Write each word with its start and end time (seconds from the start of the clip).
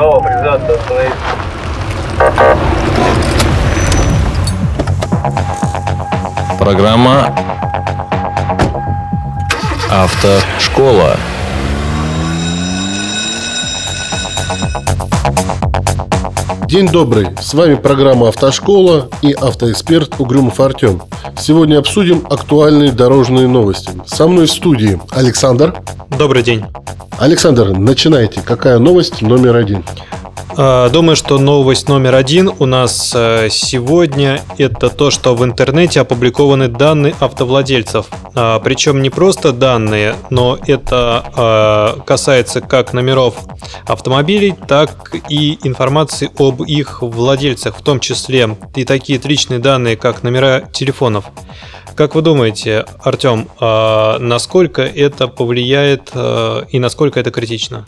Право, 0.00 0.20
признаться, 0.20 0.74
остановиться. 0.76 1.18
Программа 6.58 7.36
Автошкола. 9.90 11.16
День 16.64 16.88
добрый! 16.88 17.28
С 17.38 17.52
вами 17.52 17.74
программа 17.74 18.28
«Автошкола» 18.28 19.10
и 19.20 19.32
автоэксперт 19.32 20.18
Угрюмов 20.18 20.60
Артем. 20.60 21.02
Сегодня 21.36 21.78
обсудим 21.78 22.26
актуальные 22.30 22.92
дорожные 22.92 23.46
новости. 23.46 23.90
Со 24.06 24.26
мной 24.26 24.46
в 24.46 24.50
студии 24.50 24.98
Александр. 25.10 25.74
Добрый 26.08 26.42
день. 26.42 26.64
Александр, 27.20 27.76
начинайте. 27.76 28.40
Какая 28.40 28.78
новость 28.78 29.20
номер 29.20 29.56
один? 29.56 29.84
А, 30.56 30.88
думаю, 30.88 31.16
что 31.16 31.38
новость 31.38 31.88
номер 31.88 32.14
один 32.14 32.50
у 32.58 32.66
нас 32.66 33.12
э, 33.14 33.48
сегодня 33.50 34.42
это 34.58 34.88
то, 34.88 35.10
что 35.10 35.34
в 35.34 35.44
интернете 35.44 36.00
опубликованы 36.00 36.68
данные 36.68 37.14
автовладельцев. 37.20 38.06
А, 38.34 38.58
Причем 38.58 39.00
не 39.00 39.10
просто 39.10 39.52
данные, 39.52 40.16
но 40.30 40.58
это 40.66 41.24
а, 41.36 42.00
касается 42.00 42.60
как 42.60 42.92
номеров 42.92 43.36
автомобилей, 43.86 44.54
так 44.66 45.14
и 45.28 45.58
информации 45.62 46.30
об 46.38 46.62
их 46.62 47.02
владельцах, 47.02 47.76
в 47.76 47.82
том 47.82 48.00
числе 48.00 48.56
и 48.74 48.84
такие 48.84 49.20
личные 49.22 49.60
данные, 49.60 49.96
как 49.96 50.22
номера 50.22 50.62
телефонов. 50.72 51.26
Как 51.94 52.14
вы 52.14 52.22
думаете, 52.22 52.86
Артем, 53.02 53.48
насколько 53.60 54.82
это 54.82 55.28
повлияет 55.28 56.10
и 56.14 56.78
насколько 56.78 57.20
это 57.20 57.30
критично? 57.30 57.84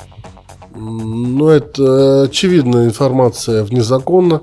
Ну, 0.75 1.49
это 1.49 2.23
очевидная 2.23 2.87
информация 2.87 3.65
внезаконна. 3.65 4.43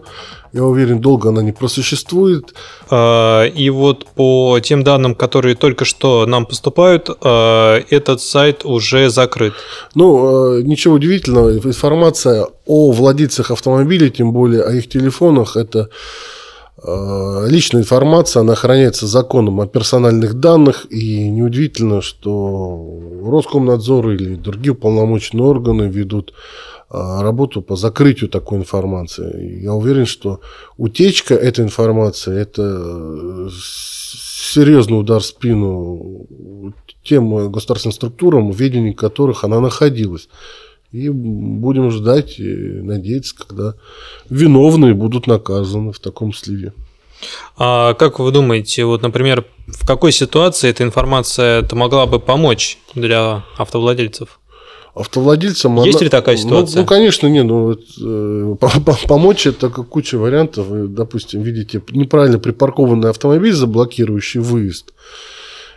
Я 0.52 0.64
уверен, 0.64 1.00
долго 1.00 1.30
она 1.30 1.44
не 1.44 1.52
просуществует. 1.52 2.56
А, 2.90 3.46
и 3.46 3.70
вот 3.70 4.08
по 4.08 4.60
тем 4.62 4.84
данным, 4.84 5.14
которые 5.14 5.56
только 5.56 5.86
что 5.86 6.26
нам 6.26 6.46
поступают, 6.46 7.10
а, 7.22 7.80
этот 7.90 8.22
сайт 8.22 8.66
уже 8.66 9.10
закрыт. 9.10 9.54
Ну, 9.94 10.58
а, 10.58 10.62
ничего 10.62 10.96
удивительного. 10.96 11.58
Информация 11.58 12.48
о 12.66 12.92
владельцах 12.92 13.52
автомобилей, 13.52 14.10
тем 14.10 14.32
более 14.32 14.64
о 14.64 14.72
их 14.72 14.90
телефонах, 14.90 15.56
это 15.56 15.90
личная 16.84 17.82
информация, 17.82 18.42
она 18.42 18.54
охраняется 18.54 19.08
законом 19.08 19.60
о 19.60 19.68
персональных 19.68 20.36
данных, 20.36 20.86
и 20.90 21.30
неудивительно, 21.30 22.02
что 22.02 23.00
Роскомнадзор 23.26 24.12
или 24.12 24.36
другие 24.36 24.74
уполномоченные 24.74 25.46
органы 25.46 25.84
ведут 25.84 26.34
э, 26.90 27.22
работу 27.22 27.62
по 27.62 27.76
закрытию 27.76 28.30
такой 28.30 28.60
информации. 28.60 29.62
Я 29.62 29.74
уверен, 29.74 30.06
что 30.06 30.40
утечка 30.78 31.36
этой 31.36 31.66
информации– 31.66 32.38
это 32.42 32.62
э, 32.64 33.50
серьезный 34.54 35.00
удар 35.00 35.22
в 35.22 35.26
спину 35.26 36.28
тем 37.04 37.52
государственным 37.52 37.94
структурам, 37.94 38.52
в 38.52 38.60
ведении 38.60 38.94
которых 38.94 39.44
она 39.44 39.60
находилась. 39.60 40.30
И 40.92 41.10
будем 41.10 41.92
ждать 41.92 42.40
и 42.40 42.82
надеяться, 42.82 43.36
когда 43.36 43.76
виновные 44.30 44.96
будут 44.96 45.28
наказаны 45.28 45.92
в 45.92 46.00
таком 46.00 46.34
сливе. 46.34 46.74
А 47.58 47.94
как 47.94 48.20
вы 48.20 48.32
думаете, 48.32 48.86
вот, 48.86 49.02
например, 49.02 49.46
в 49.68 49.86
какой 49.86 50.12
ситуации 50.12 50.70
эта 50.70 50.84
информация 50.84 51.62
-то 51.62 51.76
могла 51.76 52.06
бы 52.06 52.20
помочь 52.20 52.80
для 52.96 53.44
автовладельцев? 53.58 54.40
Автовладельцам... 54.96 55.76
Есть 55.84 55.98
она... 55.98 56.04
ли 56.06 56.10
такая 56.10 56.36
ну, 56.36 56.42
ситуация? 56.42 56.76
Ну, 56.78 56.82
ну 56.82 56.88
конечно, 56.88 57.28
нет. 57.28 57.46
Ну, 57.46 57.78
э, 58.02 58.56
помочь 59.08 59.46
это 59.48 59.70
как 59.70 59.88
куча 59.90 60.18
вариантов. 60.18 60.68
Вы, 60.68 60.88
допустим, 60.88 61.44
видите 61.44 61.82
неправильно 61.92 62.40
припаркованный 62.40 63.10
автомобиль, 63.10 63.54
заблокирующий 63.54 64.40
выезд. 64.40 64.94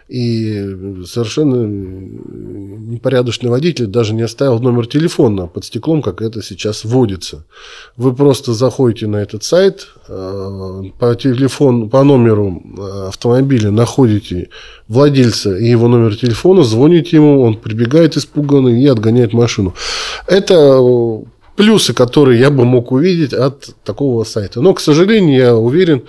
И 0.08 1.04
совершенно 1.06 1.66
непорядочный 1.66 3.50
водитель 3.50 3.86
даже 3.86 4.14
не 4.14 4.22
оставил 4.22 4.58
номер 4.58 4.86
телефона 4.86 5.46
под 5.46 5.64
стеклом, 5.64 6.02
как 6.02 6.20
это 6.22 6.42
сейчас 6.42 6.84
вводится. 6.84 7.44
Вы 7.96 8.14
просто 8.14 8.52
заходите 8.52 9.06
на 9.06 9.16
этот 9.16 9.44
сайт, 9.44 9.88
э, 10.08 10.82
по 10.98 11.14
телефону, 11.14 11.88
по 11.88 12.02
номеру 12.04 12.62
э, 12.78 13.08
автомобиля 13.08 13.70
находите 13.70 14.48
владельца 14.88 15.56
и 15.56 15.68
его 15.68 15.88
номер 15.88 16.16
телефона, 16.16 16.62
звоните 16.62 17.16
ему, 17.16 17.42
он 17.42 17.56
прибегает 17.56 18.16
испуганный 18.16 18.82
и 18.82 18.86
отгоняет 18.86 19.32
машину. 19.32 19.74
Это 20.26 20.78
плюсы, 21.62 21.94
которые 21.94 22.40
я 22.40 22.50
бы 22.50 22.64
мог 22.64 22.90
увидеть 22.90 23.32
от 23.32 23.68
такого 23.84 24.24
сайта. 24.24 24.60
Но, 24.60 24.74
к 24.74 24.80
сожалению, 24.80 25.36
я 25.36 25.54
уверен, 25.54 26.02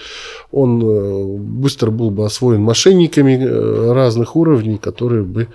он 0.51 0.81
э, 0.81 1.37
быстро 1.37 1.91
был 1.91 2.09
бы 2.09 2.25
освоен 2.25 2.61
мошенниками 2.61 3.37
э, 3.39 3.93
разных 3.93 4.35
уровней, 4.35 4.79
которые 4.79 5.21
бы 5.21 5.47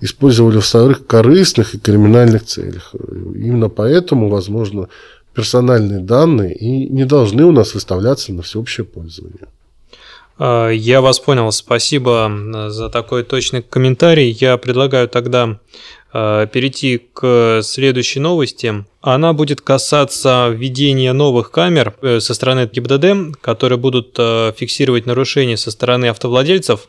использовали 0.00 0.58
в 0.58 0.64
своих 0.64 1.06
корыстных 1.06 1.74
и 1.74 1.78
криминальных 1.78 2.44
целях. 2.44 2.94
Именно 2.94 3.68
поэтому, 3.68 4.30
возможно, 4.30 4.88
персональные 5.34 6.00
данные 6.00 6.54
и 6.54 6.88
не 6.88 7.04
должны 7.04 7.44
у 7.44 7.52
нас 7.52 7.74
выставляться 7.74 8.32
на 8.32 8.40
всеобщее 8.40 8.86
пользование. 8.86 9.48
А, 10.38 10.70
я 10.70 11.02
вас 11.02 11.20
понял, 11.20 11.52
спасибо 11.52 12.32
за 12.68 12.88
такой 12.88 13.22
точный 13.22 13.60
комментарий. 13.60 14.30
Я 14.30 14.56
предлагаю 14.56 15.08
тогда 15.08 15.58
Э, 16.01 16.01
перейти 16.12 16.98
к 17.12 17.60
следующей 17.62 18.20
новости. 18.20 18.84
Она 19.00 19.32
будет 19.32 19.62
касаться 19.62 20.48
введения 20.50 21.12
новых 21.12 21.50
камер 21.50 21.94
э, 22.02 22.20
со 22.20 22.34
стороны 22.34 22.70
ГИБДД, 22.70 23.38
которые 23.40 23.78
будут 23.78 24.14
э, 24.18 24.52
фиксировать 24.56 25.06
нарушения 25.06 25.56
со 25.56 25.70
стороны 25.70 26.06
автовладельцев, 26.06 26.88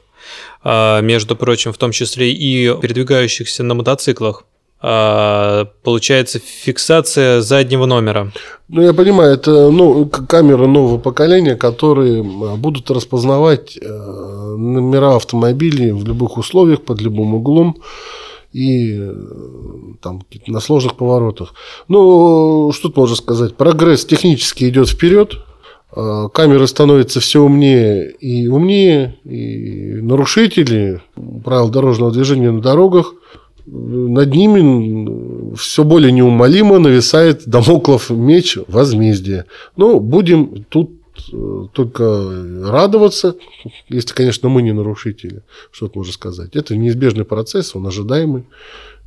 между 0.64 1.36
прочим, 1.36 1.74
в 1.74 1.78
том 1.78 1.92
числе 1.92 2.32
и 2.32 2.74
передвигающихся 2.80 3.64
на 3.64 3.74
мотоциклах 3.74 4.46
получается 4.80 6.40
фиксация 6.40 7.42
заднего 7.42 7.86
номера. 7.86 8.32
Ну, 8.70 8.82
я 8.82 8.94
понимаю, 8.94 9.34
это 9.34 9.70
ну, 9.70 10.06
камеры 10.06 10.68
нового 10.68 10.98
поколения, 10.98 11.56
которые 11.56 12.24
будут 12.24 12.90
распознавать 12.92 13.78
номера 13.82 15.16
автомобилей 15.16 15.92
в 15.92 16.06
любых 16.06 16.38
условиях, 16.38 16.82
под 16.84 17.02
любым 17.02 17.36
углом 17.36 17.78
и 18.54 18.98
э, 19.00 19.14
там 20.02 20.24
на 20.48 20.60
сложных 20.60 20.96
поворотах. 20.96 21.54
Ну, 21.88 22.72
что 22.72 22.90
тут 22.90 22.98
можно 22.98 23.16
сказать? 23.16 23.56
Прогресс 23.56 24.06
технически 24.06 24.70
идет 24.70 24.90
вперед, 24.90 25.40
а, 25.92 26.30
камеры 26.30 26.68
становятся 26.68 27.20
все 27.20 27.42
умнее 27.42 28.12
и 28.12 28.48
умнее, 28.48 29.20
и 29.26 30.00
нарушители 30.02 31.02
правил 31.44 31.70
дорожного 31.70 32.12
движения 32.12 32.52
на 32.52 32.62
дорогах 32.62 33.16
над 33.66 34.36
ними 34.36 35.56
все 35.56 35.86
более 35.86 36.12
неумолимо 36.12 36.80
нависает 36.80 37.48
домоклов 37.48 38.10
меч 38.10 38.58
возмездия. 38.68 39.46
Ну, 39.78 40.02
будем 40.02 40.66
тут 40.66 40.92
Э, 40.92 41.03
только 41.74 42.04
радоваться, 42.66 43.36
если, 43.90 44.14
конечно, 44.14 44.50
мы 44.50 44.62
не 44.62 44.74
нарушители, 44.74 45.44
что 45.72 45.88
тут 45.88 45.96
можно 45.96 46.14
сказать. 46.14 46.56
Это 46.56 46.76
неизбежный 46.76 47.26
процесс, 47.26 47.76
он 47.76 47.88
ожидаемый, 47.88 48.46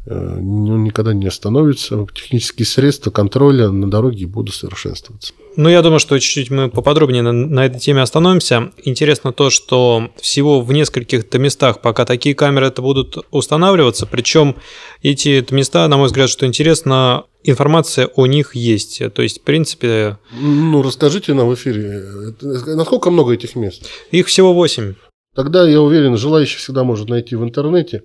э, 0.06 0.36
он 0.38 0.84
никогда 0.84 1.12
не 1.12 1.26
остановится. 1.26 2.06
Технические 2.14 2.66
средства 2.66 3.10
контроля 3.10 3.70
на 3.70 3.90
дороге 3.90 4.26
будут 4.26 4.54
совершенствоваться. 4.54 5.32
Ну, 5.56 5.70
я 5.70 5.80
думаю, 5.80 6.00
что 6.00 6.18
чуть-чуть 6.18 6.50
мы 6.50 6.68
поподробнее 6.68 7.22
на, 7.22 7.32
на 7.32 7.64
этой 7.64 7.80
теме 7.80 8.02
остановимся. 8.02 8.72
Интересно 8.84 9.32
то, 9.32 9.48
что 9.48 10.10
всего 10.20 10.60
в 10.60 10.70
нескольких-то 10.72 11.38
местах 11.38 11.80
пока 11.80 12.04
такие 12.04 12.34
камеры 12.34 12.66
это 12.66 12.82
будут 12.82 13.16
устанавливаться, 13.30 14.04
причем 14.06 14.56
эти 15.02 15.44
места, 15.50 15.88
на 15.88 15.96
мой 15.96 16.06
взгляд, 16.06 16.28
что 16.28 16.46
интересно, 16.46 17.24
информация 17.42 18.06
о 18.06 18.26
них 18.26 18.54
есть. 18.54 19.02
То 19.14 19.22
есть, 19.22 19.40
в 19.40 19.42
принципе... 19.44 20.18
Ну, 20.38 20.82
расскажите 20.82 21.32
нам 21.32 21.48
в 21.48 21.54
эфире, 21.54 22.34
насколько 22.42 23.10
много 23.10 23.32
этих 23.32 23.56
мест? 23.56 23.88
Их 24.10 24.26
всего 24.26 24.52
8. 24.52 24.94
Тогда, 25.36 25.68
я 25.68 25.82
уверен, 25.82 26.16
желающий 26.16 26.56
всегда 26.56 26.82
может 26.82 27.10
найти 27.10 27.36
в 27.36 27.44
интернете 27.44 28.02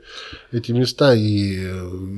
эти 0.51 0.73
места 0.73 1.15
и 1.15 1.65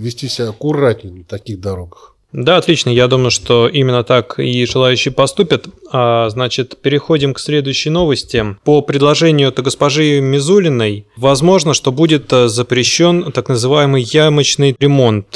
вести 0.01 0.27
себя 0.27 0.50
аккуратнее 0.50 1.13
на 1.13 1.24
таких 1.24 1.62
дорогах. 1.62 2.13
Да, 2.33 2.57
отлично. 2.57 2.89
Я 2.89 3.07
думаю, 3.07 3.30
что 3.30 3.68
именно 3.68 4.04
так 4.04 4.39
и 4.39 4.65
желающие 4.65 5.13
поступят. 5.13 5.68
А, 5.92 6.27
значит, 6.30 6.77
переходим 6.81 7.36
к 7.36 7.39
следующей 7.39 7.92
новости. 7.92 8.57
По 8.63 8.81
предложению 8.81 9.54
госпожи 9.56 10.19
Мизулиной, 10.19 11.06
возможно, 11.15 11.75
что 11.75 11.92
будет 11.92 12.33
э, 12.33 12.48
запрещен 12.48 13.31
так 13.31 13.50
называемый 13.50 14.01
ямочный 14.01 14.75
ремонт. 14.80 15.27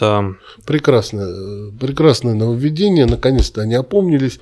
Прекрасное, 0.65 1.71
прекрасное 1.79 2.33
нововведение. 2.33 3.05
Наконец-то 3.05 3.61
они 3.61 3.75
опомнились. 3.75 4.39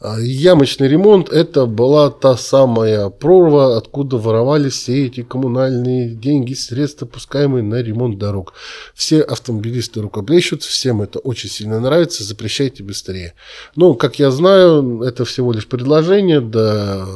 А 0.00 0.18
ямочный 0.20 0.88
ремонт– 0.88 1.28
это 1.32 1.64
была 1.66 2.10
та 2.10 2.36
самая 2.36 3.08
прорва, 3.08 3.78
откуда 3.78 4.18
воровались 4.18 4.74
все 4.74 5.06
эти 5.06 5.22
коммунальные 5.22 6.10
деньги, 6.10 6.52
средства, 6.52 7.06
пускаемые 7.06 7.62
на 7.62 7.82
ремонт 7.82 8.18
дорог. 8.18 8.52
Все 8.94 9.22
автомобилисты 9.22 10.02
рукоплещут, 10.02 10.62
всем 10.62 11.00
это 11.00 11.18
очень 11.18 11.48
сильно 11.48 11.80
нравится, 11.80 12.24
запрещайте 12.24 12.82
быстрее. 12.82 13.32
Но, 13.74 13.94
как 13.94 14.18
я 14.18 14.30
знаю, 14.30 15.02
это 15.02 15.24
всего 15.24 15.52
лишь 15.52 15.66
предложение, 15.66 16.40
да 16.40 17.06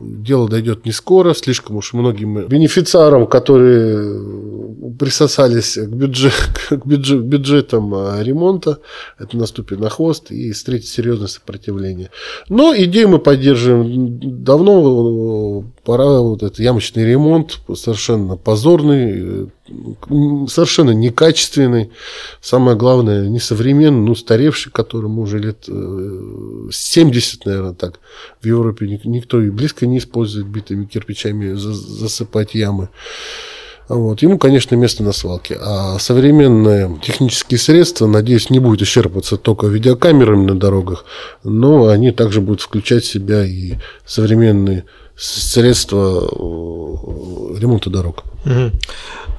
дело 0.00 0.48
дойдет 0.48 0.86
не 0.86 0.92
скоро, 0.92 1.34
слишком 1.34 1.76
уж 1.76 1.92
многим 1.92 2.46
бенефициарам, 2.46 3.26
которые 3.26 4.43
присосались 4.98 5.74
к, 5.74 5.88
бюджет, 5.88 6.32
к 6.70 6.86
бюджет, 6.86 7.22
бюджетам 7.22 7.94
а, 7.94 8.22
ремонта, 8.22 8.80
это 9.18 9.36
наступит 9.36 9.80
на 9.80 9.90
хвост 9.90 10.30
и 10.30 10.52
встретит 10.52 10.88
серьезное 10.88 11.28
сопротивление. 11.28 12.10
Но 12.48 12.74
идею 12.76 13.08
мы 13.08 13.18
поддерживаем 13.18 14.44
давно. 14.44 15.64
Пора 15.84 16.20
вот 16.20 16.42
этот 16.42 16.58
ямочный 16.58 17.04
ремонт, 17.04 17.60
совершенно 17.74 18.36
позорный, 18.36 19.50
совершенно 20.48 20.90
некачественный, 20.90 21.90
самое 22.40 22.76
главное, 22.76 23.28
несовременный, 23.28 24.00
ну, 24.00 24.14
старевший, 24.14 24.72
которому 24.72 25.22
уже 25.22 25.38
лет 25.38 25.64
70, 25.64 27.46
э, 27.46 27.48
наверное, 27.48 27.74
так. 27.74 28.00
В 28.40 28.46
Европе 28.46 29.00
никто 29.04 29.40
и 29.40 29.50
близко 29.50 29.86
не 29.86 29.98
использует 29.98 30.46
битыми 30.46 30.86
кирпичами 30.86 31.52
засыпать 31.54 32.54
ямы. 32.54 32.88
Вот. 33.88 34.22
Ему, 34.22 34.38
конечно, 34.38 34.74
место 34.76 35.02
на 35.02 35.12
свалке. 35.12 35.58
А 35.60 35.98
современные 35.98 36.98
технические 37.02 37.58
средства, 37.58 38.06
надеюсь, 38.06 38.50
не 38.50 38.58
будут 38.58 38.82
исчерпываться 38.82 39.36
только 39.36 39.66
видеокамерами 39.66 40.46
на 40.46 40.58
дорогах, 40.58 41.04
но 41.42 41.88
они 41.88 42.10
также 42.10 42.40
будут 42.40 42.62
включать 42.62 43.04
в 43.04 43.12
себя 43.12 43.44
и 43.44 43.74
современные 44.06 44.84
средства 45.16 46.28
э, 46.30 47.58
ремонта 47.58 47.90
дорог. 47.90 48.24
Угу. 48.44 48.72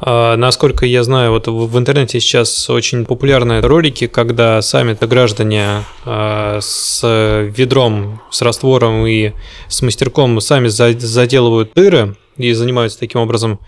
А, 0.02 0.36
насколько 0.36 0.86
я 0.86 1.04
знаю, 1.04 1.32
вот 1.32 1.48
в 1.48 1.78
интернете 1.78 2.20
сейчас 2.20 2.70
очень 2.70 3.06
популярны 3.06 3.62
ролики, 3.62 4.08
когда 4.08 4.62
сами 4.62 4.94
граждане 5.08 5.84
а, 6.06 6.60
с 6.62 7.02
ведром, 7.04 8.22
с 8.30 8.42
раствором 8.42 9.06
и 9.06 9.32
с 9.68 9.82
мастерком 9.82 10.40
сами 10.42 10.68
заделывают 10.68 11.72
дыры 11.74 12.16
и 12.38 12.52
занимаются 12.52 13.00
таким 13.00 13.22
образом 13.22 13.60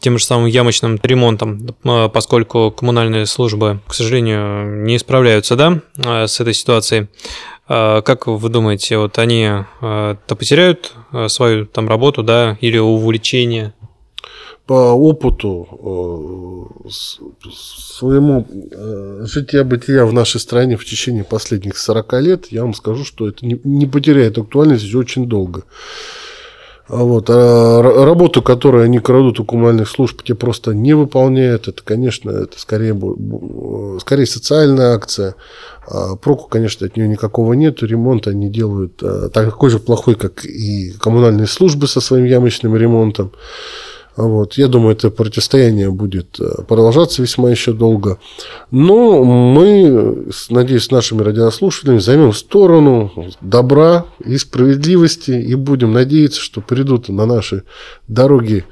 тем 0.00 0.18
же 0.18 0.24
самым 0.24 0.46
ямочным 0.46 0.98
ремонтом, 1.02 1.74
а, 1.84 2.08
поскольку 2.08 2.70
коммунальные 2.70 3.26
службы, 3.26 3.80
к 3.86 3.94
сожалению, 3.94 4.84
не 4.84 4.98
справляются 4.98 5.56
да, 5.56 5.80
с 6.26 6.40
этой 6.40 6.54
ситуацией. 6.54 7.08
Как 7.66 8.26
вы 8.26 8.48
думаете, 8.50 8.98
вот 8.98 9.18
они 9.18 9.48
то 9.80 10.18
потеряют 10.28 10.94
свою 11.28 11.66
там 11.66 11.88
работу, 11.88 12.22
да, 12.22 12.58
или 12.60 12.78
увлечение? 12.78 13.72
по 14.66 14.92
опыту 14.92 16.78
э, 16.86 16.88
своему 17.52 18.46
э, 18.48 19.26
жития-бытия 19.26 20.06
в 20.06 20.12
нашей 20.14 20.40
стране 20.40 20.76
в 20.76 20.84
течение 20.86 21.24
последних 21.24 21.76
40 21.76 22.12
лет, 22.22 22.46
я 22.50 22.62
вам 22.62 22.72
скажу, 22.72 23.04
что 23.04 23.28
это 23.28 23.44
не 23.44 23.86
потеряет 23.86 24.38
актуальность 24.38 24.94
очень 24.94 25.28
долго. 25.28 25.64
А 26.86 27.02
вот. 27.02 27.30
А 27.30 27.82
работу, 27.82 28.42
которую 28.42 28.84
они 28.84 28.98
крадут 28.98 29.40
у 29.40 29.44
коммунальных 29.44 29.88
служб, 29.88 30.22
те 30.22 30.34
просто 30.34 30.72
не 30.72 30.94
выполняют. 30.94 31.66
Это, 31.68 31.82
конечно, 31.82 32.30
это 32.30 32.60
скорее, 32.60 32.94
скорее 34.00 34.26
социальная 34.26 34.94
акция. 34.94 35.34
А 35.86 36.16
проку, 36.16 36.48
конечно, 36.48 36.86
от 36.86 36.96
нее 36.96 37.08
никакого 37.08 37.54
нет. 37.54 37.82
Ремонт 37.82 38.26
они 38.26 38.50
делают 38.50 39.02
а, 39.02 39.28
такой 39.30 39.70
же 39.70 39.78
плохой, 39.78 40.14
как 40.14 40.44
и 40.44 40.92
коммунальные 40.92 41.46
службы 41.46 41.86
со 41.86 42.00
своим 42.00 42.26
ямочным 42.26 42.76
ремонтом. 42.76 43.32
Вот. 44.16 44.54
Я 44.54 44.68
думаю, 44.68 44.94
это 44.94 45.10
противостояние 45.10 45.90
будет 45.90 46.38
э, 46.38 46.62
продолжаться 46.68 47.20
весьма 47.20 47.50
еще 47.50 47.72
долго. 47.72 48.18
Но 48.70 49.24
мы, 49.24 50.26
надеюсь, 50.50 50.84
с 50.84 50.90
нашими 50.90 51.22
радиослушателями 51.22 51.98
займем 51.98 52.32
сторону 52.32 53.12
добра 53.40 54.06
и 54.24 54.36
справедливости 54.36 55.32
и 55.32 55.54
будем 55.56 55.92
надеяться, 55.92 56.40
что 56.40 56.60
придут 56.60 57.08
на 57.08 57.26
наши 57.26 57.64
дороги 58.06 58.64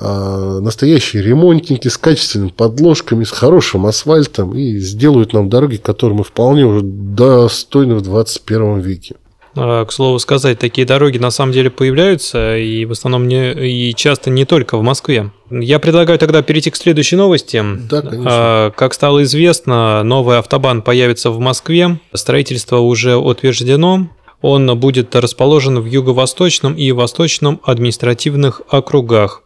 а, 0.00 0.58
настоящие 0.58 1.22
ремонтники 1.22 1.86
с 1.86 1.96
качественными 1.96 2.50
подложками, 2.50 3.22
с 3.22 3.30
хорошим 3.30 3.86
асфальтом 3.86 4.56
и 4.56 4.78
сделают 4.78 5.32
нам 5.32 5.48
дороги, 5.48 5.76
которые 5.76 6.18
мы 6.18 6.24
вполне 6.24 6.66
уже 6.66 6.80
достойны 6.82 7.94
в 7.94 8.02
21 8.02 8.80
веке. 8.80 9.14
А, 9.56 9.84
к 9.84 9.92
слову 9.92 10.18
сказать, 10.18 10.58
такие 10.58 10.86
дороги 10.86 11.18
на 11.18 11.30
самом 11.30 11.52
деле 11.52 11.70
появляются, 11.70 12.56
и 12.56 12.84
в 12.84 12.92
основном 12.92 13.28
не, 13.28 13.52
и 13.52 13.94
часто 13.94 14.30
не 14.30 14.44
только 14.44 14.76
в 14.76 14.82
Москве. 14.82 15.30
Я 15.50 15.78
предлагаю 15.78 16.18
тогда 16.18 16.42
перейти 16.42 16.70
к 16.70 16.76
следующей 16.76 17.16
новости. 17.16 17.62
Да, 17.88 18.02
конечно. 18.02 18.30
А, 18.30 18.70
как 18.72 18.94
стало 18.94 19.22
известно, 19.22 20.02
новый 20.02 20.38
автобан 20.38 20.82
появится 20.82 21.30
в 21.30 21.38
Москве. 21.38 21.98
Строительство 22.12 22.78
уже 22.78 23.16
утверждено. 23.16 24.08
Он 24.40 24.78
будет 24.78 25.14
расположен 25.16 25.80
в 25.80 25.86
юго-восточном 25.86 26.74
и 26.74 26.92
восточном 26.92 27.60
административных 27.64 28.62
округах. 28.68 29.42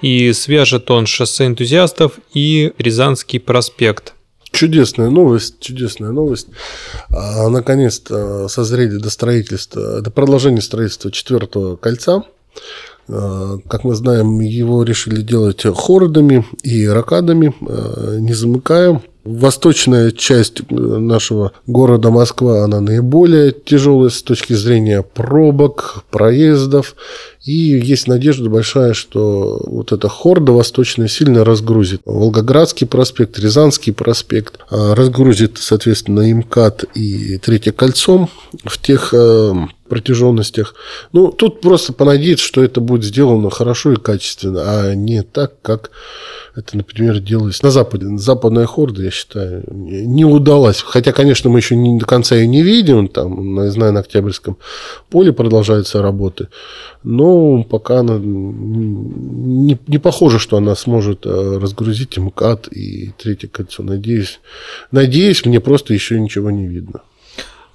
И 0.00 0.32
свяжет 0.32 0.90
он 0.90 1.06
шоссе 1.06 1.46
энтузиастов 1.46 2.14
и 2.34 2.72
Рязанский 2.78 3.38
проспект– 3.38 4.11
Чудесная 4.52 5.10
новость, 5.10 5.60
чудесная 5.60 6.12
новость. 6.12 6.48
А, 7.08 7.48
наконец-то 7.48 8.48
созрели 8.48 8.98
до 8.98 9.10
строительства, 9.10 10.02
до 10.02 10.10
продолжения 10.10 10.60
строительства 10.60 11.10
четвертого 11.10 11.76
кольца. 11.76 12.24
А, 13.08 13.58
как 13.68 13.84
мы 13.84 13.94
знаем, 13.94 14.40
его 14.40 14.82
решили 14.84 15.22
делать 15.22 15.62
хордами 15.62 16.44
и 16.62 16.86
ракадами, 16.86 17.54
а, 17.62 18.18
не 18.18 18.34
замыкая. 18.34 19.02
Восточная 19.24 20.10
часть 20.10 20.68
нашего 20.70 21.52
города 21.66 22.10
Москва, 22.10 22.64
она 22.64 22.80
наиболее 22.80 23.52
тяжелая 23.52 24.10
с 24.10 24.22
точки 24.22 24.52
зрения 24.52 25.02
пробок, 25.02 26.04
проездов. 26.10 26.96
И 27.44 27.52
есть 27.52 28.08
надежда 28.08 28.50
большая, 28.50 28.94
что 28.94 29.60
вот 29.64 29.92
эта 29.92 30.08
хорда 30.08 30.52
восточная 30.52 31.08
сильно 31.08 31.44
разгрузит. 31.44 32.00
Волгоградский 32.04 32.86
проспект, 32.86 33.38
Рязанский 33.38 33.92
проспект, 33.92 34.58
а, 34.70 34.94
разгрузит, 34.94 35.58
соответственно, 35.58 36.30
ИМКАД 36.30 36.84
и 36.94 37.38
Третье 37.38 37.72
кольцо 37.72 38.28
в 38.64 38.80
тех 38.80 39.12
э, 39.12 39.52
протяженностях. 39.92 40.74
Ну, 41.12 41.30
тут 41.30 41.60
просто 41.60 41.92
понадеяться, 41.92 42.46
что 42.46 42.64
это 42.64 42.80
будет 42.80 43.04
сделано 43.04 43.50
хорошо 43.50 43.92
и 43.92 43.96
качественно, 43.96 44.62
а 44.64 44.94
не 44.94 45.22
так, 45.22 45.60
как 45.60 45.90
это, 46.54 46.78
например, 46.78 47.20
делалось 47.20 47.62
на 47.62 47.70
Западе. 47.70 48.06
Западная 48.16 48.64
хорда, 48.64 49.02
я 49.02 49.10
считаю, 49.10 49.64
не 49.70 50.24
удалась. 50.24 50.80
Хотя, 50.80 51.12
конечно, 51.12 51.50
мы 51.50 51.58
еще 51.58 51.76
не 51.76 51.98
до 51.98 52.06
конца 52.06 52.36
ее 52.36 52.46
не 52.46 52.62
видим. 52.62 53.08
Там, 53.08 53.62
я 53.62 53.70
знаю, 53.70 53.92
на 53.92 54.00
Октябрьском 54.00 54.56
поле 55.10 55.30
продолжаются 55.30 56.00
работы. 56.00 56.48
Но 57.02 57.62
пока 57.62 58.00
она 58.00 58.18
не, 58.18 59.78
не 59.86 59.98
похоже, 59.98 60.38
что 60.38 60.56
она 60.56 60.74
сможет 60.74 61.26
э, 61.26 61.58
разгрузить 61.60 62.16
МКАД 62.16 62.68
и 62.68 63.12
третье 63.18 63.48
кольцо. 63.48 63.82
Надеюсь, 63.82 64.40
надеюсь, 64.90 65.44
мне 65.44 65.60
просто 65.60 65.92
еще 65.92 66.18
ничего 66.18 66.50
не 66.50 66.66
видно. 66.66 67.02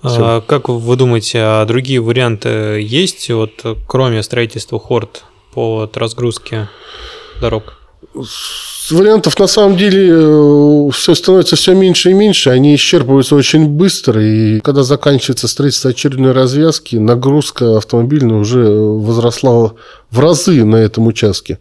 А, 0.04 0.42
как 0.42 0.70
вы 0.70 0.96
думаете, 0.96 1.40
а 1.42 1.66
другие 1.66 2.00
варианты 2.00 2.50
есть, 2.82 3.30
вот, 3.30 3.66
кроме 3.88 4.22
строительства 4.24 4.80
хорд 4.80 5.24
по 5.54 5.90
разгрузке 5.94 6.70
дорог? 7.42 7.74
Вариантов 8.90 9.38
на 9.38 9.48
самом 9.48 9.76
деле 9.76 10.08
э, 10.10 10.90
все 10.92 11.14
становится 11.14 11.58
все 11.58 11.74
меньше 11.74 12.12
и 12.12 12.14
меньше, 12.14 12.52
они 12.52 12.74
исчерпываются 12.76 13.36
очень 13.36 13.68
быстро, 13.68 14.24
и 14.24 14.62
когда 14.62 14.84
заканчивается 14.84 15.48
строительство 15.48 15.92
очередной 15.92 16.32
развязки, 16.32 16.96
нагрузка 16.96 17.78
автомобильная 17.78 18.38
уже 18.38 18.66
возросла 18.66 19.74
в 20.10 20.20
разы 20.20 20.64
на 20.64 20.78
этом 20.78 21.08
участке. 21.08 21.60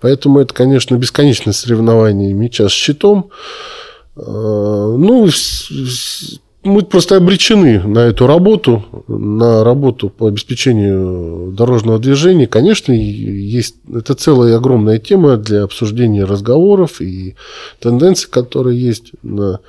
Поэтому 0.00 0.38
это, 0.38 0.54
конечно, 0.54 0.94
бесконечное 0.94 1.52
соревнование 1.52 2.32
мяча 2.32 2.68
с 2.68 2.72
щитом. 2.72 3.30
Э, 4.16 4.20
ну, 4.24 5.28
мы 6.64 6.82
просто 6.82 7.16
обречены 7.16 7.80
на 7.80 8.00
эту 8.00 8.26
работу, 8.26 8.84
на 9.08 9.64
работу 9.64 10.08
по 10.08 10.28
обеспечению 10.28 11.52
дорожного 11.52 11.98
движения. 11.98 12.46
Конечно, 12.46 12.92
есть 12.92 13.76
это 13.92 14.14
целая 14.14 14.56
огромная 14.56 14.98
тема 14.98 15.36
для 15.36 15.64
обсуждения 15.64 16.24
разговоров 16.24 17.00
и 17.00 17.34
тенденций, 17.80 18.30
которые 18.30 18.80
есть 18.80 19.12
на 19.22 19.60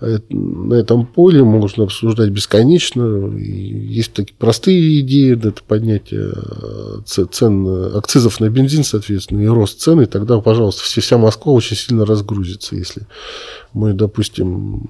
э, 0.00 0.18
на 0.28 0.74
этом 0.74 1.06
поле 1.06 1.44
можно 1.44 1.84
обсуждать 1.84 2.30
бесконечно. 2.30 3.32
Есть 3.38 4.14
такие 4.14 4.34
простые 4.36 5.00
идеи, 5.00 5.36
это 5.36 5.62
поднятие 5.66 6.32
э, 6.34 7.24
цен, 7.30 7.96
акцизов 7.96 8.40
на 8.40 8.48
бензин, 8.50 8.82
соответственно, 8.82 9.40
и 9.40 9.46
рост 9.46 9.78
цены, 9.78 10.02
и 10.02 10.06
тогда, 10.06 10.40
пожалуйста, 10.40 10.82
вся 10.82 11.16
Москва 11.16 11.52
очень 11.52 11.76
сильно 11.76 12.04
разгрузится, 12.04 12.74
если 12.74 13.06
мы, 13.72 13.92
допустим, 13.92 14.82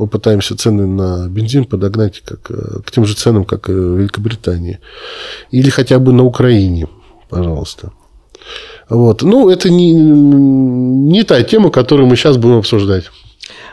попытаемся 0.00 0.56
цены 0.56 0.86
на 0.86 1.28
бензин 1.28 1.66
подогнать 1.66 2.22
как, 2.24 2.40
к 2.42 2.90
тем 2.90 3.04
же 3.04 3.14
ценам, 3.14 3.44
как 3.44 3.68
в 3.68 3.98
Великобритании. 3.98 4.78
Или 5.50 5.68
хотя 5.68 5.98
бы 5.98 6.14
на 6.14 6.24
Украине, 6.24 6.88
пожалуйста. 7.28 7.92
Вот. 8.88 9.20
Ну, 9.20 9.50
это 9.50 9.68
не, 9.68 9.92
не 9.92 11.22
та 11.22 11.42
тема, 11.42 11.70
которую 11.70 12.06
мы 12.06 12.16
сейчас 12.16 12.38
будем 12.38 12.56
обсуждать. 12.56 13.10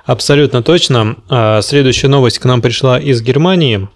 Абсолютно 0.05 0.62
точно. 0.63 1.15
А, 1.29 1.62
следующая 1.62 2.10
новость 2.10 2.39
к 2.39 2.46
нам 2.46 2.62
пришла 2.62 3.00
из 3.00 3.22
Германии. 3.22 3.88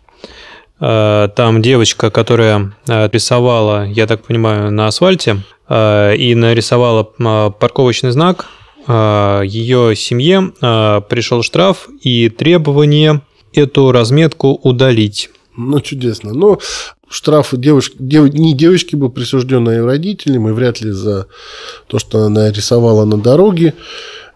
А, 0.80 1.28
там 1.28 1.62
девочка, 1.62 2.12
которая 2.12 2.72
а, 2.88 3.10
рисовала, 3.12 3.86
я 3.86 4.08
так 4.08 4.24
понимаю, 4.24 4.72
на 4.72 4.88
асфальте 4.88 5.44
и 5.70 6.34
нарисовала 6.36 7.04
парковочный 7.04 8.12
знак. 8.12 8.48
Ее 8.88 9.96
семье 9.96 10.52
пришел 11.10 11.44
штраф 11.44 11.88
и 12.02 12.30
требование 12.30 13.22
эту 13.54 13.92
разметку 13.92 14.60
удалить. 14.64 15.30
Ну, 15.56 15.80
чудесно. 15.82 16.34
Но 16.34 16.60
штрафы 17.10 17.58
девушки, 17.58 17.98
дев, 18.00 18.34
не 18.34 18.54
девочки 18.54 18.96
бы 18.96 19.10
присужден, 19.10 19.68
а 19.68 19.74
ее 19.74 19.86
родителям, 19.86 20.48
и 20.48 20.52
вряд 20.52 20.82
ли 20.82 20.92
за 20.92 21.28
то, 21.88 22.00
что 22.00 22.24
она 22.24 22.52
рисовала 22.52 23.06
на 23.06 23.18
дороге. 23.18 23.74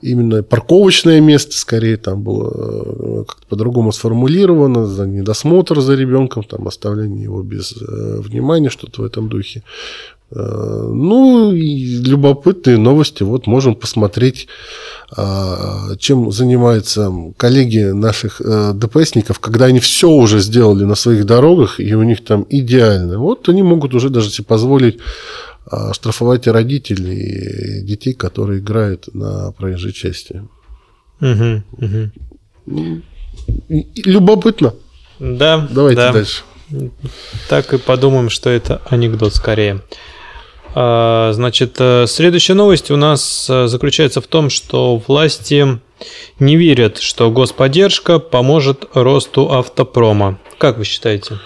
Именно 0.01 0.43
парковочное 0.43 1.21
место, 1.21 1.57
скорее, 1.57 1.97
там 1.97 2.21
было 2.21 2.51
э, 2.53 3.23
как-то 3.27 3.47
по-другому 3.47 3.91
сформулировано, 3.91 4.85
за 4.85 5.07
недосмотр 5.07 5.79
за 5.79 5.95
ребенком, 5.95 6.43
там 6.43 6.67
оставление 6.67 7.23
его 7.23 7.41
без 7.41 7.73
э, 7.73 8.19
внимания, 8.19 8.69
что-то 8.69 9.01
в 9.01 9.05
этом 9.05 9.29
духе. 9.29 9.63
Э, 10.31 10.89
ну, 10.93 11.53
и 11.53 11.97
любопытные 11.97 12.77
новости. 12.77 13.23
Вот 13.23 13.47
можем 13.47 13.75
посмотреть 13.75 14.47
а, 15.15 15.95
чем 15.97 16.31
занимаются 16.31 17.11
коллеги 17.37 17.91
наших 17.91 18.41
ДПСников, 18.73 19.39
когда 19.39 19.65
они 19.65 19.79
все 19.79 20.09
уже 20.09 20.39
сделали 20.39 20.83
на 20.83 20.95
своих 20.95 21.25
дорогах, 21.25 21.79
и 21.79 21.93
у 21.93 22.03
них 22.03 22.25
там 22.25 22.45
идеально. 22.49 23.19
Вот 23.19 23.47
они 23.47 23.61
могут 23.61 23.93
уже 23.93 24.09
даже 24.09 24.31
себе 24.31 24.45
позволить 24.45 24.97
а, 25.65 25.93
штрафовать 25.93 26.47
родителей 26.47 27.81
детей, 27.83 28.13
которые 28.13 28.59
играют 28.59 29.13
на 29.13 29.51
проезжей 29.51 29.93
части. 29.93 30.43
Угу, 31.21 31.63
угу. 32.67 33.01
Любопытно. 34.05 34.73
Да. 35.19 35.67
Давайте 35.69 36.01
да. 36.01 36.13
дальше. 36.13 36.43
Так 37.47 37.73
и 37.73 37.77
подумаем, 37.77 38.29
что 38.29 38.49
это 38.49 38.81
анекдот 38.89 39.33
скорее. 39.33 39.81
А, 40.77 41.31
значит, 41.33 41.77
э, 41.79 42.05
следующая 42.07 42.53
новость 42.53 42.91
у 42.91 42.97
нас 42.97 43.47
э, 43.49 43.67
заключается 43.67 44.19
в 44.19 44.27
том, 44.27 44.49
что 44.49 44.97
власти 45.07 45.79
не 46.39 46.57
верят, 46.57 46.97
что 46.99 47.31
господдержка 47.31 48.19
поможет 48.19 48.85
росту 48.93 49.51
автопрома. 49.51 50.37
Как 50.57 50.77
вы 50.77 50.83
считаете? 50.83 51.39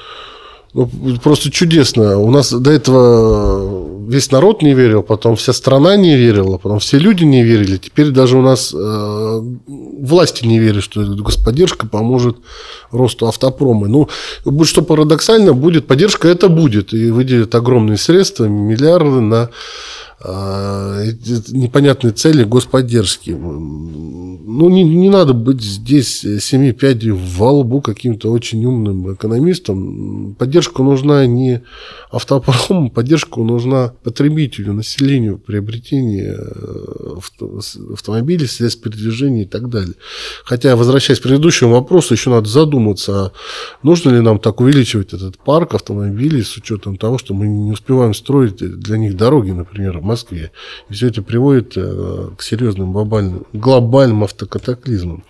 Ну, 0.73 0.89
просто 1.23 1.49
чудесно. 1.51 2.19
У 2.19 2.29
нас 2.29 2.51
до 2.51 2.71
этого 2.71 3.89
весь 4.07 4.31
народ 4.31 4.61
не 4.61 4.73
верил, 4.73 5.03
потом 5.03 5.35
вся 5.35 5.53
страна 5.53 5.95
не 5.95 6.15
верила, 6.15 6.57
потом 6.57 6.79
все 6.79 6.97
люди 6.97 7.23
не 7.23 7.43
верили. 7.43 7.77
Теперь 7.77 8.09
даже 8.09 8.37
у 8.37 8.41
нас 8.41 8.73
э, 8.73 9.41
власти 9.67 10.45
не 10.45 10.59
верят, 10.59 10.83
что 10.83 11.01
господдержка 11.01 11.87
поможет 11.87 12.37
росту 12.91 13.27
автопрома. 13.27 13.87
Ну, 13.87 14.09
что 14.63 14.81
парадоксально, 14.81 15.53
будет 15.53 15.87
поддержка, 15.87 16.27
это 16.27 16.49
будет. 16.49 16.93
И 16.93 17.11
выделят 17.11 17.53
огромные 17.55 17.97
средства, 17.97 18.45
миллиарды 18.45 19.21
на 19.21 19.49
непонятные 20.21 22.11
цели 22.11 22.43
господдержки. 22.43 23.31
Ну, 23.31 24.69
не, 24.69 24.83
не 24.83 25.09
надо 25.09 25.33
быть 25.33 25.61
здесь 25.61 26.25
семи 26.41 26.73
пядей 26.73 27.11
во 27.11 27.51
лбу 27.51 27.81
каким-то 27.81 28.31
очень 28.31 28.65
умным 28.65 29.13
экономистом. 29.13 30.35
Поддержка 30.37 30.83
нужна 30.83 31.25
не 31.25 31.61
автопрому, 32.11 32.89
поддержка 32.91 33.39
нужна 33.41 33.93
потребителю, 34.03 34.73
населению, 34.73 35.37
приобретению 35.37 36.35
э, 36.37 37.93
автомобилей, 37.93 38.47
средств 38.47 38.81
передвижения 38.81 39.43
и 39.43 39.47
так 39.47 39.69
далее. 39.69 39.95
Хотя, 40.43 40.75
возвращаясь 40.75 41.19
к 41.19 41.23
предыдущему 41.23 41.71
вопросу, 41.71 42.13
еще 42.13 42.29
надо 42.29 42.49
задуматься, 42.49 43.25
а 43.25 43.31
нужно 43.83 44.09
ли 44.09 44.19
нам 44.19 44.39
так 44.39 44.59
увеличивать 44.59 45.13
этот 45.13 45.37
парк 45.37 45.75
автомобилей 45.75 46.41
с 46.41 46.57
учетом 46.57 46.97
того, 46.97 47.17
что 47.17 47.33
мы 47.33 47.47
не 47.47 47.71
успеваем 47.71 48.13
строить 48.13 48.57
для 48.57 48.97
них 48.97 49.15
дороги, 49.15 49.51
например, 49.51 50.01
Москве. 50.09 50.51
И 50.89 50.93
все 50.93 51.07
это 51.07 51.21
приводит 51.21 51.73
э, 51.75 52.29
к 52.37 52.41
серьезным 52.41 52.91
глобальным, 52.91 53.45
глобальным 53.53 54.23
автокатаклизмам. 54.23 55.23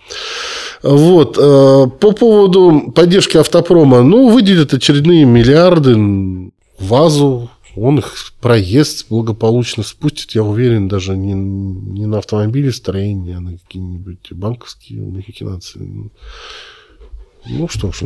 Вот. 0.82 1.38
Э, 1.38 1.88
по 2.00 2.12
поводу 2.12 2.92
поддержки 2.96 3.38
автопрома, 3.38 4.02
ну, 4.02 4.30
выделят 4.30 4.74
очередные 4.74 5.26
миллиарды 5.26 6.52
вазу, 6.80 7.50
он 7.76 8.00
их 8.00 8.14
проезд 8.42 9.08
благополучно 9.10 9.84
спустит, 9.84 10.32
я 10.32 10.44
уверен, 10.44 10.88
даже 10.88 11.16
не, 11.16 11.34
не 11.34 12.06
на 12.06 12.18
автомобиле 12.18 12.72
строение, 12.72 13.38
а 13.38 13.42
на 13.42 13.58
какие-нибудь 13.58 14.32
банковские 14.32 15.02
махинации. 15.02 16.10
Ну 17.46 17.68
что 17.70 17.92
ж, 17.92 18.04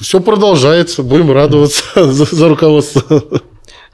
все 0.00 0.20
продолжается, 0.20 1.02
будем 1.02 1.30
радоваться 1.30 1.84
за, 2.12 2.24
за 2.24 2.48
руководство. 2.48 3.22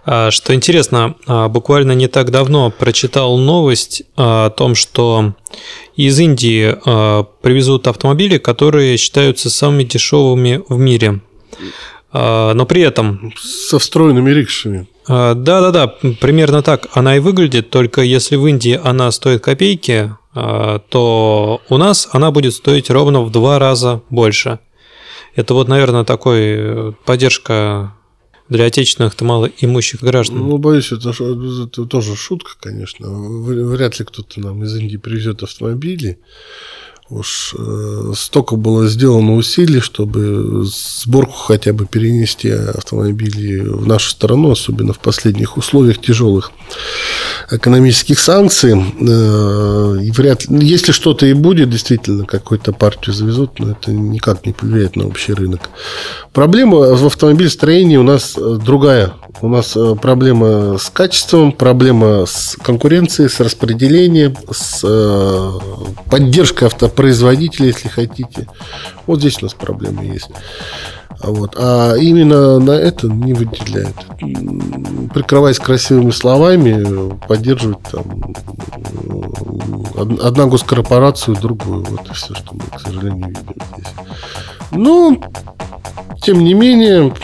А, 0.05 0.31
что 0.31 0.55
интересно, 0.55 1.17
а, 1.27 1.49
буквально 1.49 1.93
не 1.93 2.09
так 2.09 2.31
давно 2.31 2.71
прочитал 2.71 3.37
новость 3.39 4.03
а, 4.17 4.47
о 4.47 4.51
том, 4.51 4.75
что 4.75 5.35
из 5.97 6.19
Индии 6.19 6.77
привезут 7.43 7.89
автомобили, 7.89 8.39
которые 8.39 8.97
считаются 8.97 9.51
самыми 9.51 9.83
дешевыми 9.83 10.63
в 10.69 10.79
мире. 10.79 11.21
Но 12.13 12.67
при 12.69 12.83
этом... 12.83 13.35
Со 13.37 13.81
встроенными 13.81 14.31
рикшами. 14.31 14.87
Да-да-да, 15.09 15.89
примерно 15.89 16.63
так 16.63 16.87
она 16.93 17.17
и 17.17 17.19
выглядит, 17.19 17.71
только 17.71 18.03
если 18.03 18.37
в 18.37 18.47
Индии 18.47 18.81
она 18.83 19.11
стоит 19.11 19.43
копейки, 19.43 20.15
то 20.35 21.61
у 21.69 21.77
нас 21.77 22.09
она 22.13 22.31
будет 22.31 22.55
стоить 22.55 22.91
ровно 22.91 23.23
в 23.23 23.33
два 23.33 23.59
раза 23.59 24.03
больше. 24.09 24.61
Это 25.39 25.55
вот, 25.55 25.69
наверное, 25.69 26.03
такой 26.03 26.41
э, 26.41 26.93
поддержка 27.05 27.95
для 28.49 28.65
отечественных-то 28.65 29.25
малоимущих 29.25 30.01
граждан. 30.01 30.39
Ну, 30.39 30.59
боюсь, 30.59 30.93
это, 30.93 31.11
это 31.11 31.85
тоже 31.87 32.17
шутка, 32.17 32.53
конечно. 32.61 33.09
Вряд 33.09 33.99
ли 33.99 34.05
кто-то 34.05 34.41
нам 34.41 34.65
из 34.65 34.75
Индии 34.75 34.97
привезет 34.97 35.43
автомобили. 35.43 36.19
Уж 37.11 37.55
э, 37.59 38.13
столько 38.15 38.57
было 38.57 38.87
сделано 38.87 39.37
усилий, 39.37 39.81
чтобы 39.81 40.65
сборку 40.67 41.33
хотя 41.33 41.73
бы 41.73 41.87
перенести 41.87 42.51
автомобили 42.51 43.61
в 43.61 43.87
нашу 43.87 44.11
страну, 44.11 44.51
особенно 44.51 44.93
в 44.93 44.99
последних 44.99 45.57
условиях 45.57 45.99
тяжелых 46.03 46.53
экономических 47.51 48.19
санкций. 48.19 48.73
Э, 48.73 49.97
и 50.03 50.11
вряд 50.11 50.49
ли, 50.49 50.67
если 50.67 50.93
что-то 50.93 51.27
и 51.27 51.33
будет, 51.33 51.71
действительно, 51.71 52.25
какую-то 52.25 52.73
партию 52.73 53.15
завезут, 53.15 53.59
но 53.59 53.73
это 53.73 53.93
никак 53.93 54.47
не 54.47 54.53
повлияет 54.53 54.97
на 54.97 55.07
общий 55.07 55.33
рынок. 55.33 55.71
Проблема 56.33 56.95
в 56.95 57.07
автомобильстроении 57.07 57.97
у 57.97 58.03
нас 58.03 58.37
э, 58.37 58.59
другая. 58.65 59.13
У 59.41 59.49
нас 59.49 59.77
э, 59.77 59.95
проблема 60.01 60.79
с 60.79 60.91
качеством, 60.91 61.53
проблема 61.53 62.27
с 62.27 62.57
конкуренцией, 62.63 63.29
с 63.29 63.41
распределением, 63.41 64.37
с 64.51 64.85
поддержкой 66.11 66.65
автопроизводителей, 66.65 67.69
если 67.69 67.89
хотите. 67.89 68.49
Вот 69.07 69.21
здесь 69.21 69.41
у 69.41 69.45
нас 69.45 69.55
проблемы 69.55 70.05
есть. 70.05 70.31
Вот. 71.23 71.55
А 71.59 71.95
именно 71.95 72.59
на 72.59 72.73
это 72.73 73.09
не 73.09 73.35
выделяют. 73.35 73.97
Прикрываясь 75.13 75.59
красивыми 75.59 76.11
словами, 76.11 77.19
поддерживать 77.27 77.83
там 77.91 78.05
одна 80.21 80.47
госкорпорацию, 80.47 81.37
другую. 81.37 81.85
Вот 81.85 82.09
и 82.09 82.13
все, 82.13 82.35
что 82.35 82.55
мы, 82.55 82.61
к 82.61 82.81
сожалению, 82.81 83.29
видим 83.29 83.63
здесь. 83.75 83.93
Ну, 84.71 85.21
тем 86.23 86.45
не 86.45 86.55
менее, 86.55 87.15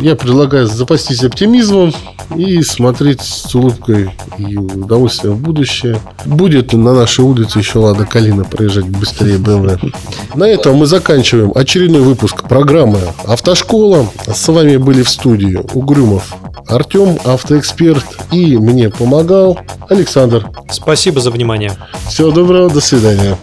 я 0.00 0.16
предлагаю 0.16 0.66
запастись 0.66 1.24
оптимизмом 1.24 1.92
и 2.36 2.62
смотреть 2.62 3.20
с 3.20 3.54
улыбкой 3.54 4.10
и 4.38 4.56
удовольствием 4.56 5.34
в 5.36 5.40
будущее. 5.40 5.98
Будет 6.24 6.72
на 6.72 6.94
нашей 6.94 7.24
улице 7.24 7.58
еще 7.58 7.78
Лада 7.78 8.06
Калина 8.06 8.44
проезжать 8.44 8.86
быстрее 8.86 9.36
BMW. 9.36 9.94
На 10.34 10.44
этом 10.44 10.76
мы 10.76 10.86
заканчиваем 10.86 11.52
очередной 11.54 12.02
выпуск 12.02 12.48
программы 12.48 13.00
Автошкола. 13.42 14.06
С 14.32 14.46
вами 14.46 14.76
были 14.76 15.02
в 15.02 15.08
студии 15.08 15.60
Угрюмов 15.74 16.32
Артем, 16.68 17.18
автоэксперт, 17.24 18.04
и 18.30 18.56
мне 18.56 18.88
помогал 18.88 19.58
Александр. 19.88 20.48
Спасибо 20.70 21.20
за 21.20 21.32
внимание. 21.32 21.72
Всего 22.08 22.30
доброго, 22.30 22.70
до 22.70 22.80
свидания. 22.80 23.36